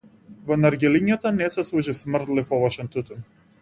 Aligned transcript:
Во 0.47 0.57
наргилињата 0.61 1.33
не 1.37 1.51
се 1.59 1.69
служи 1.71 1.97
смрдлив 2.01 2.59
овошен 2.61 2.95
тутун. 2.99 3.27